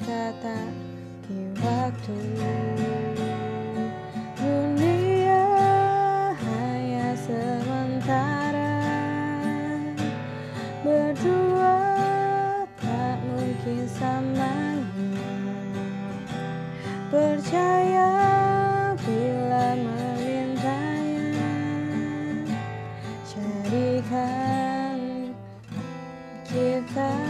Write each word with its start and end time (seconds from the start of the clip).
Tak 0.00 0.72
di 1.28 1.52
waktu. 1.60 2.16
Dunia 4.40 5.44
hanya 6.32 7.12
sementara. 7.20 8.72
Berdua 10.82 11.78
tak 12.74 13.22
mungkin 13.22 13.86
samanya 13.86 15.30
Percaya 17.06 18.10
bila 18.98 19.78
memintanya 19.78 21.54
Jadikan 23.22 24.98
kita 26.50 27.21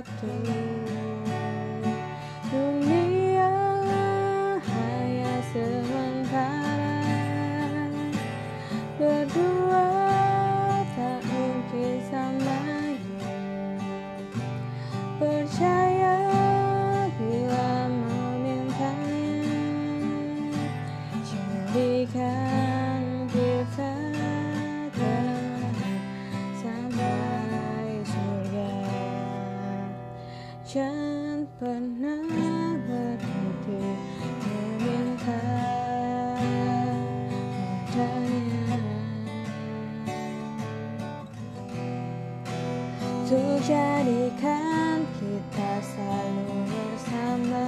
waktu 0.00 0.28
Jangan 30.70 31.50
pernah 31.58 32.22
berhenti 32.86 33.82
meminta 34.38 35.42
padanya. 37.90 38.78
Untuk 43.02 43.58
jadikan 43.66 45.02
kita 45.18 45.72
selalu 45.82 46.54
bersama 46.70 47.66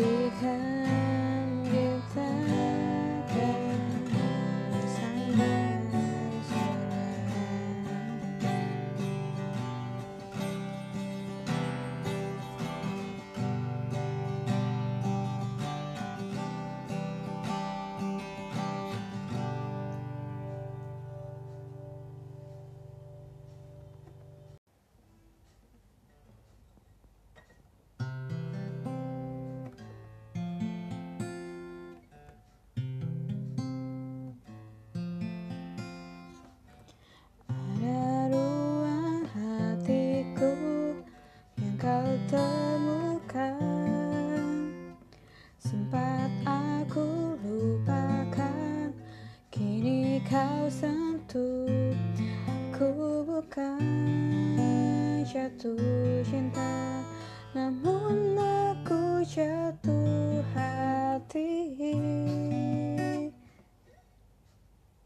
Jadikan 0.00 0.32
kita 0.40 0.99
jatuh 55.30 56.26
cinta 56.26 57.06
Namun 57.54 58.34
aku 58.34 59.22
jatuh 59.22 60.42
hati 60.50 61.70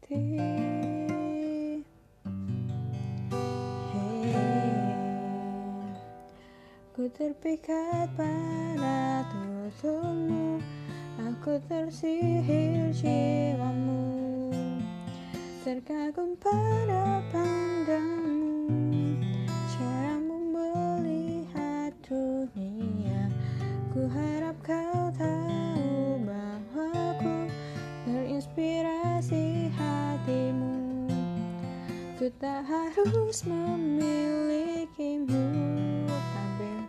Hati. 0.01 0.25
Ku 6.97 7.05
terpikat 7.13 8.09
pada 8.17 9.29
tutupmu 9.29 10.57
Aku 11.21 11.61
tersihir 11.69 12.89
jiwamu 12.89 14.49
Terkagum 15.61 16.33
pada 16.41 17.21
pandangmu 17.29 18.14
tak 32.45 32.61
harus 32.69 33.41
memilikimu 33.49 35.49
tapi 36.05 36.85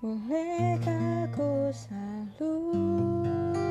bolehkah 0.00 1.28
kau 1.28 1.68
selalu 1.68 2.56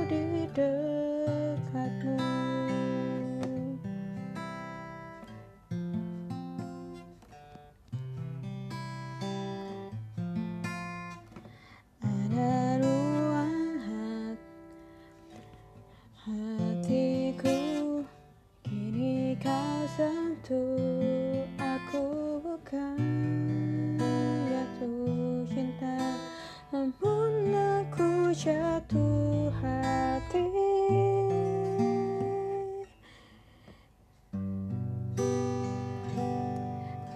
di 0.05 0.45
dekatmu. 0.53 2.21
Ada 11.97 12.77
ruang 12.77 13.81
hat 13.81 14.37
hatiku 16.29 17.57
kini 18.61 19.33
kau 19.41 19.81
sentuh. 19.97 20.86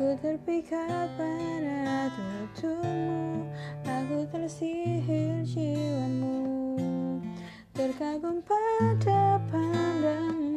Aku 0.01 0.17
terpikat 0.17 1.13
pada 1.13 2.09
tutumu 2.09 3.45
Aku 3.85 4.25
tersihir 4.33 5.45
jiwamu. 5.45 6.41
Terkagum 7.69 8.41
pada 8.41 9.37
pandangmu. 9.53 10.50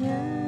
Yeah. 0.00 0.39